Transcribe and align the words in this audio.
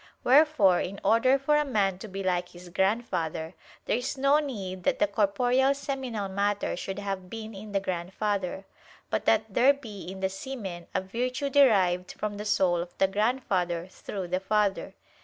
Wherefore 0.23 0.79
in 0.79 0.99
order 1.03 1.37
for 1.37 1.55
a 1.57 1.63
man 1.63 1.99
to 1.99 2.07
be 2.07 2.23
like 2.23 2.49
his 2.49 2.69
grandfather, 2.69 3.53
there 3.85 3.97
is 3.97 4.17
no 4.17 4.39
need 4.39 4.81
that 4.81 4.97
the 4.97 5.05
corporeal 5.05 5.75
seminal 5.75 6.27
matter 6.27 6.75
should 6.75 6.97
have 6.97 7.29
been 7.29 7.53
in 7.53 7.71
the 7.71 7.79
grandfather; 7.79 8.65
but 9.11 9.25
that 9.25 9.45
there 9.53 9.73
be 9.75 10.01
in 10.01 10.19
the 10.21 10.29
semen 10.29 10.87
a 10.95 11.01
virtue 11.01 11.51
derived 11.51 12.13
from 12.13 12.37
the 12.37 12.45
soul 12.45 12.77
of 12.77 12.97
the 12.97 13.07
grandfather 13.07 13.85
through 13.91 14.29
the 14.29 14.39
father. 14.39 14.95